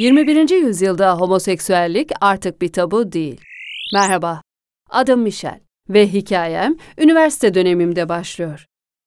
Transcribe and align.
21. 0.00 0.50
yüzyılda 0.50 1.14
homoseksüellik 1.14 2.10
artık 2.20 2.62
bir 2.62 2.72
tabu 2.72 3.12
değil. 3.12 3.40
Merhaba, 3.92 4.42
adım 4.90 5.20
Michel 5.20 5.60
ve 5.88 6.12
hikayem 6.12 6.76
üniversite 6.98 7.54
dönemimde 7.54 8.08
başlıyor. 8.08 8.66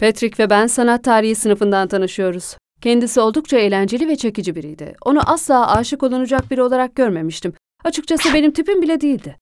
Patrick 0.00 0.44
ve 0.44 0.50
ben 0.50 0.66
sanat 0.66 1.04
tarihi 1.04 1.34
sınıfından 1.34 1.88
tanışıyoruz. 1.88 2.56
Kendisi 2.80 3.20
oldukça 3.20 3.58
eğlenceli 3.58 4.08
ve 4.08 4.16
çekici 4.16 4.54
biriydi. 4.54 4.94
Onu 5.04 5.30
asla 5.30 5.76
aşık 5.76 6.02
olunacak 6.02 6.50
biri 6.50 6.62
olarak 6.62 6.94
görmemiştim. 6.94 7.52
Açıkçası 7.84 8.34
benim 8.34 8.50
tipim 8.50 8.82
bile 8.82 9.00
değildi. 9.00 9.36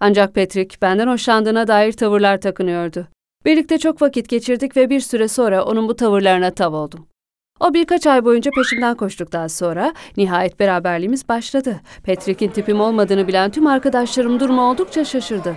Ancak 0.00 0.34
Patrick 0.34 0.76
benden 0.82 1.08
hoşlandığına 1.08 1.68
dair 1.68 1.92
tavırlar 1.92 2.40
takınıyordu. 2.40 3.08
Birlikte 3.44 3.78
çok 3.78 4.02
vakit 4.02 4.28
geçirdik 4.28 4.76
ve 4.76 4.90
bir 4.90 5.00
süre 5.00 5.28
sonra 5.28 5.64
onun 5.64 5.88
bu 5.88 5.96
tavırlarına 5.96 6.50
tav 6.50 6.72
oldum. 6.72 7.08
O 7.60 7.74
birkaç 7.74 8.06
ay 8.06 8.24
boyunca 8.24 8.50
peşimden 8.50 8.94
koştuktan 8.94 9.46
sonra 9.46 9.94
nihayet 10.16 10.60
beraberliğimiz 10.60 11.28
başladı. 11.28 11.80
Patrick'in 12.06 12.48
tipim 12.48 12.80
olmadığını 12.80 13.28
bilen 13.28 13.50
tüm 13.50 13.66
arkadaşlarım 13.66 14.40
durumu 14.40 14.70
oldukça 14.70 15.04
şaşırdı. 15.04 15.56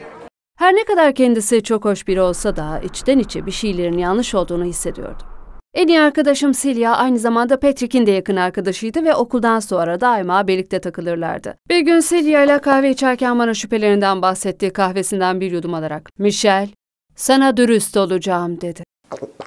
Her 0.57 0.75
ne 0.75 0.83
kadar 0.83 1.13
kendisi 1.13 1.63
çok 1.63 1.85
hoş 1.85 2.07
biri 2.07 2.21
olsa 2.21 2.55
da 2.55 2.81
içten 2.83 3.19
içe 3.19 3.45
bir 3.45 3.51
şeylerin 3.51 3.97
yanlış 3.97 4.35
olduğunu 4.35 4.63
hissediyordum. 4.65 5.27
En 5.73 5.87
iyi 5.87 6.01
arkadaşım 6.01 6.53
Silya 6.53 6.95
aynı 6.95 7.19
zamanda 7.19 7.59
Patrick'in 7.59 8.05
de 8.05 8.11
yakın 8.11 8.35
arkadaşıydı 8.35 9.03
ve 9.03 9.15
okuldan 9.15 9.59
sonra 9.59 10.01
daima 10.01 10.47
birlikte 10.47 10.81
takılırlardı. 10.81 11.55
Bir 11.69 11.79
gün 11.79 11.99
Silya 11.99 12.43
ile 12.43 12.59
kahve 12.59 12.89
içerken 12.89 13.39
bana 13.39 13.53
şüphelerinden 13.53 14.21
bahsettiği 14.21 14.73
kahvesinden 14.73 15.41
bir 15.41 15.51
yudum 15.51 15.73
alarak 15.73 16.09
''Michel, 16.19 16.69
sana 17.15 17.57
dürüst 17.57 17.97
olacağım.'' 17.97 18.61
dedi. 18.61 18.83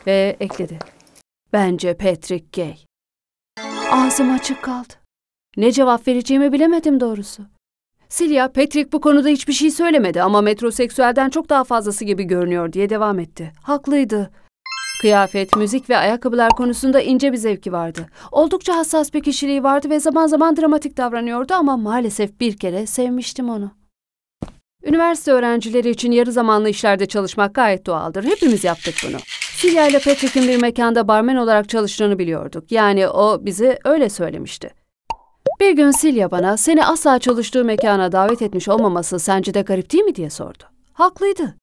Ve 0.06 0.36
ekledi. 0.40 0.78
Bence 1.54 1.96
Patrick 1.96 2.62
gay. 2.62 2.76
Ağzım 3.90 4.34
açık 4.34 4.62
kaldı. 4.62 4.92
Ne 5.56 5.72
cevap 5.72 6.08
vereceğimi 6.08 6.52
bilemedim 6.52 7.00
doğrusu. 7.00 7.42
Silya, 8.08 8.52
Patrick 8.52 8.92
bu 8.92 9.00
konuda 9.00 9.28
hiçbir 9.28 9.52
şey 9.52 9.70
söylemedi 9.70 10.22
ama 10.22 10.40
metroseksüelden 10.40 11.30
çok 11.30 11.48
daha 11.48 11.64
fazlası 11.64 12.04
gibi 12.04 12.24
görünüyor 12.24 12.72
diye 12.72 12.90
devam 12.90 13.18
etti. 13.18 13.52
Haklıydı. 13.62 14.30
Kıyafet, 15.00 15.56
müzik 15.56 15.90
ve 15.90 15.96
ayakkabılar 15.96 16.50
konusunda 16.50 17.00
ince 17.00 17.32
bir 17.32 17.36
zevki 17.36 17.72
vardı. 17.72 18.06
Oldukça 18.32 18.76
hassas 18.76 19.14
bir 19.14 19.22
kişiliği 19.22 19.62
vardı 19.62 19.90
ve 19.90 20.00
zaman 20.00 20.26
zaman 20.26 20.56
dramatik 20.56 20.96
davranıyordu 20.96 21.54
ama 21.54 21.76
maalesef 21.76 22.40
bir 22.40 22.56
kere 22.56 22.86
sevmiştim 22.86 23.48
onu. 23.48 23.70
Üniversite 24.84 25.32
öğrencileri 25.32 25.90
için 25.90 26.12
yarı 26.12 26.32
zamanlı 26.32 26.68
işlerde 26.68 27.06
çalışmak 27.06 27.54
gayet 27.54 27.86
doğaldır. 27.86 28.24
Hepimiz 28.24 28.64
yaptık 28.64 28.94
bunu. 29.08 29.16
Silya 29.56 29.88
ile 29.88 29.98
Patrick'in 29.98 30.48
bir 30.48 30.56
mekanda 30.62 31.08
barmen 31.08 31.36
olarak 31.36 31.68
çalıştığını 31.68 32.18
biliyorduk. 32.18 32.72
Yani 32.72 33.08
o 33.08 33.44
bize 33.44 33.78
öyle 33.84 34.08
söylemişti. 34.08 34.70
Bir 35.60 35.70
gün 35.72 35.90
Silya 35.90 36.30
bana 36.30 36.56
seni 36.56 36.86
asla 36.86 37.18
çalıştığı 37.18 37.64
mekana 37.64 38.12
davet 38.12 38.42
etmiş 38.42 38.68
olmaması 38.68 39.18
sence 39.18 39.54
de 39.54 39.62
garip 39.62 39.92
değil 39.92 40.04
mi 40.04 40.14
diye 40.14 40.30
sordu. 40.30 40.62
Haklıydı. 40.92 41.54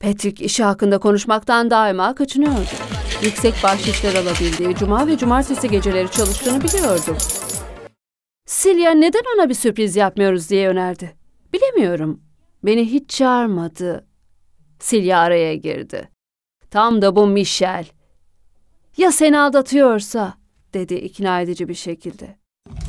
Patrick 0.00 0.44
işi 0.44 0.64
hakkında 0.64 0.98
konuşmaktan 0.98 1.70
daima 1.70 2.14
kaçınıyordu. 2.14 2.70
Yüksek 3.22 3.54
bahşişler 3.62 4.14
alabildiği, 4.14 4.74
cuma 4.74 5.06
ve 5.06 5.16
cumartesi 5.16 5.70
geceleri 5.70 6.10
çalıştığını 6.10 6.62
biliyordum. 6.62 7.16
Silya 8.46 8.90
neden 8.90 9.22
ona 9.36 9.48
bir 9.48 9.54
sürpriz 9.54 9.96
yapmıyoruz 9.96 10.50
diye 10.50 10.68
önerdi. 10.68 11.16
Bilemiyorum. 11.52 12.20
Beni 12.62 12.84
hiç 12.84 13.10
çağırmadı. 13.10 14.06
Silya 14.80 15.18
araya 15.18 15.54
girdi. 15.54 16.13
Tam 16.74 17.02
da 17.02 17.16
bu 17.16 17.26
Michel. 17.26 17.86
Ya 18.96 19.12
seni 19.12 19.38
aldatıyorsa, 19.38 20.34
dedi 20.72 20.94
ikna 20.94 21.40
edici 21.40 21.68
bir 21.68 21.74
şekilde. 21.74 22.36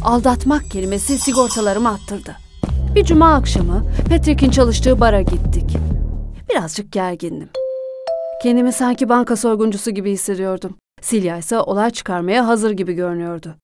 Aldatmak 0.04 0.72
kelimesi 0.72 1.18
sigortalarımı 1.18 1.90
attırdı. 1.90 2.36
Bir 2.96 3.04
cuma 3.04 3.34
akşamı 3.34 3.86
Patrick'in 4.10 4.52
çalıştığı 4.52 5.00
bara 5.00 5.22
gittik. 5.22 5.78
Birazcık 6.50 6.92
gergindim. 6.92 7.50
Kendimi 8.44 8.72
sanki 8.74 9.10
banka 9.10 9.36
soyguncusu 9.36 9.92
gibi 9.92 10.12
hissediyordum. 10.12 10.78
Silya 11.02 11.38
ise 11.38 11.60
olay 11.60 11.90
çıkarmaya 11.90 12.48
hazır 12.48 12.72
gibi 12.72 12.94
görünüyordu. 12.94 13.56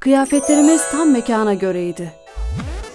Kıyafetlerimiz 0.00 0.90
tam 0.90 1.12
mekana 1.12 1.54
göreydi. 1.54 2.12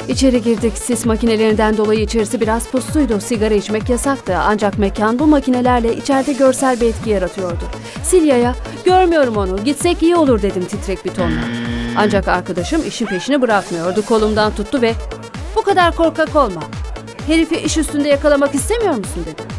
İçeri 0.07 0.41
girdik. 0.41 0.77
Sis 0.77 1.05
makinelerinden 1.05 1.77
dolayı 1.77 2.01
içerisi 2.01 2.41
biraz 2.41 2.67
pusluydu. 2.67 3.21
Sigara 3.21 3.53
içmek 3.53 3.89
yasaktı. 3.89 4.37
Ancak 4.37 4.77
mekan 4.77 5.19
bu 5.19 5.27
makinelerle 5.27 5.95
içeride 5.95 6.33
görsel 6.33 6.81
bir 6.81 6.85
etki 6.85 7.09
yaratıyordu. 7.09 7.63
Silya'ya 8.03 8.55
görmüyorum 8.85 9.37
onu 9.37 9.63
gitsek 9.63 10.03
iyi 10.03 10.15
olur 10.15 10.41
dedim 10.41 10.65
titrek 10.65 11.05
bir 11.05 11.11
tonla. 11.11 11.41
Ancak 11.97 12.27
arkadaşım 12.27 12.87
işin 12.87 13.05
peşini 13.05 13.41
bırakmıyordu. 13.41 14.05
Kolumdan 14.05 14.55
tuttu 14.55 14.81
ve 14.81 14.93
bu 15.55 15.61
kadar 15.61 15.95
korkak 15.95 16.35
olma. 16.35 16.61
Herifi 17.27 17.55
iş 17.55 17.77
üstünde 17.77 18.09
yakalamak 18.09 18.55
istemiyor 18.55 18.95
musun 18.95 19.25
dedi. 19.25 19.54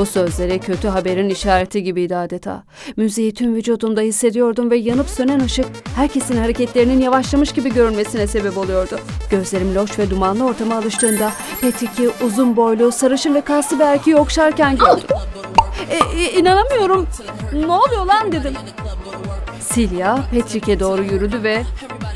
Bu 0.00 0.06
sözleri 0.06 0.58
kötü 0.58 0.88
haberin 0.88 1.28
işareti 1.28 1.82
gibiydi 1.82 2.16
adeta. 2.16 2.62
Müziği 2.96 3.34
tüm 3.34 3.54
vücudumda 3.54 4.00
hissediyordum 4.00 4.70
ve 4.70 4.76
yanıp 4.76 5.08
sönen 5.10 5.40
ışık 5.40 5.66
herkesin 5.96 6.36
hareketlerinin 6.36 7.00
yavaşlamış 7.00 7.52
gibi 7.52 7.74
görünmesine 7.74 8.26
sebep 8.26 8.58
oluyordu. 8.58 8.98
Gözlerim 9.30 9.74
loş 9.74 9.98
ve 9.98 10.10
dumanlı 10.10 10.44
ortama 10.44 10.76
alıştığında 10.76 11.32
Petik'i 11.60 12.10
uzun 12.24 12.56
boylu, 12.56 12.92
sarışın 12.92 13.34
ve 13.34 13.40
kaslı 13.40 13.78
bir 13.78 13.84
erkeği 13.84 14.16
okşarken 14.16 14.76
gördüm. 14.76 15.16
E, 15.90 16.20
e, 16.20 16.32
inanamıyorum. 16.32 17.08
Ne 17.52 17.72
oluyor 17.72 18.06
lan 18.06 18.32
dedim. 18.32 18.54
Silya 19.60 20.18
Patrick'e 20.34 20.80
doğru 20.80 21.02
yürüdü 21.02 21.42
ve 21.42 21.62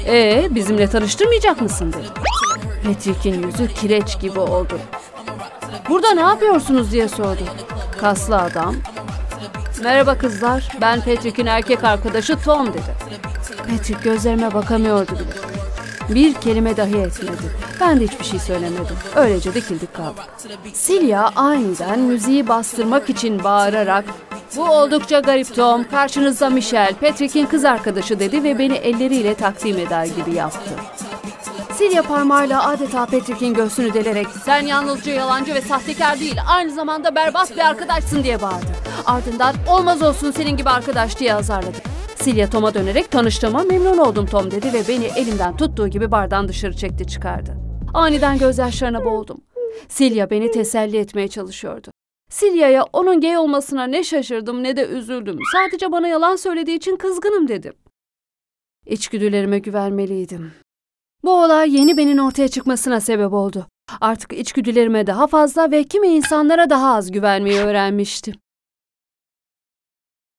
''Ee 0.07 0.49
bizimle 0.51 0.91
tanıştırmayacak 0.91 1.61
mısın?'' 1.61 1.93
dedi. 1.93 2.09
Patrick'in 2.87 3.43
yüzü 3.43 3.75
kireç 3.75 4.21
gibi 4.21 4.41
oldu. 4.41 4.79
Burada 5.89 6.15
ne 6.15 6.21
yapıyorsunuz 6.21 6.93
diye 6.93 7.09
sordu. 7.09 7.45
Kaslı 8.05 8.37
adam. 8.37 8.75
Merhaba 9.83 10.19
kızlar, 10.19 10.69
ben 10.81 11.01
Patrick'in 11.01 11.47
erkek 11.47 11.85
arkadaşı 11.85 12.37
Tom 12.45 12.69
dedi. 12.69 12.95
Patrick 13.59 14.03
gözlerime 14.05 14.55
bakamıyordu 14.55 15.13
bile. 15.13 16.15
Bir 16.15 16.35
kelime 16.35 16.77
dahi 16.77 16.97
etmedi. 16.97 17.43
Ben 17.81 18.01
de 18.01 18.05
hiçbir 18.05 18.25
şey 18.25 18.39
söylemedim. 18.39 18.97
Öylece 19.17 19.55
dikildik 19.55 19.95
kaldık. 19.95 20.25
Silya 20.73 21.31
aniden 21.37 22.01
müziği 22.01 22.49
bastırmak 22.49 23.11
için 23.11 23.45
bağırarak 23.45 24.05
bu 24.57 24.63
oldukça 24.63 25.21
garip 25.21 25.55
Tom. 25.55 25.85
Karşınızda 25.85 26.51
Michelle, 26.51 26.97
Patrick'in 27.01 27.47
kız 27.47 27.65
arkadaşı 27.65 28.19
dedi 28.19 28.43
ve 28.43 28.59
beni 28.59 28.75
elleriyle 28.75 29.35
takdim 29.35 29.79
eder 29.79 30.05
gibi 30.05 30.35
yaptı. 30.35 30.71
Silya 31.79 32.03
parmağıyla 32.03 32.69
adeta 32.69 33.07
Patrick'in 33.07 33.55
göğsünü 33.55 33.95
delerek 33.95 34.27
sen 34.45 34.67
yalnızca 34.67 35.13
yalancı 35.13 35.55
ve 35.55 35.61
sahtekar 35.61 36.21
değil 36.21 36.37
aynı 36.49 36.71
zamanda 36.71 37.15
berbat 37.15 37.57
bir 37.57 37.69
arkadaşsın 37.69 38.25
diye 38.25 38.43
bağırdı. 38.43 38.67
Ardından 39.07 39.55
olmaz 39.69 40.03
olsun 40.03 40.31
senin 40.31 40.57
gibi 40.57 40.71
arkadaş 40.71 41.19
diye 41.19 41.35
azarladı. 41.35 41.77
Silya 42.17 42.51
Tom'a 42.51 42.75
dönerek 42.75 43.11
tanıştığıma 43.11 43.63
memnun 43.63 43.99
oldum 43.99 44.27
Tom 44.27 44.51
dedi 44.51 44.73
ve 44.73 44.89
beni 44.89 45.05
elimden 45.05 45.57
tuttuğu 45.57 45.89
gibi 45.89 46.11
bardan 46.11 46.49
dışarı 46.49 46.77
çekti 46.77 47.07
çıkardı. 47.07 47.57
Aniden 47.95 48.39
gözyaşlarına 48.39 49.05
boğuldum. 49.05 49.41
Silya 49.89 50.31
beni 50.31 50.51
teselli 50.51 50.97
etmeye 50.97 51.29
çalışıyordu. 51.29 51.91
Silya'ya 52.31 52.85
onun 52.93 53.21
gay 53.21 53.39
olmasına 53.39 53.85
ne 53.85 54.05
şaşırdım 54.05 54.63
ne 54.63 54.77
de 54.77 54.87
üzüldüm. 54.87 55.39
Sadece 55.53 55.93
bana 55.93 56.09
yalan 56.09 56.37
söylediği 56.37 56.77
için 56.77 56.97
kızgınım 56.97 57.49
dedim. 57.49 57.73
İçgüdülerime 58.87 59.59
güvenmeliydim. 59.59 60.64
Bu 61.25 61.43
olay 61.43 61.77
yeni 61.77 61.97
benin 61.97 62.19
ortaya 62.19 62.49
çıkmasına 62.49 63.01
sebep 63.01 63.33
oldu. 63.33 63.67
Artık 64.01 64.33
içgüdülerime 64.33 65.07
daha 65.07 65.27
fazla 65.27 65.71
ve 65.71 65.85
kimi 65.85 66.09
insanlara 66.09 66.71
daha 66.71 66.95
az 66.95 67.11
güvenmeyi 67.11 67.61
öğrenmiştim. 67.61 68.35